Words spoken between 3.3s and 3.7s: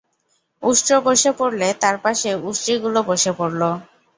পড়ল।